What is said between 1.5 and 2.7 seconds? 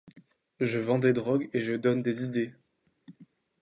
et je donne des idées.